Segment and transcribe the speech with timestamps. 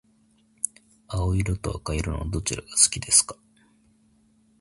[1.09, 3.37] 青色と赤色のどちらが好きですか？